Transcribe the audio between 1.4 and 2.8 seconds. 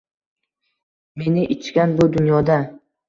ichgan bu dunyoda